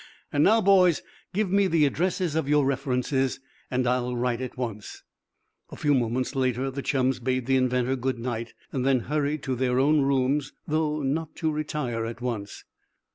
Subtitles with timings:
[0.33, 5.03] And now, boys, give me the addresses of your references, and I'll write at once."
[5.69, 9.77] A few moments later the chums bade the inventor good night, then hurried to their
[9.79, 12.63] own room, though not to retire at once.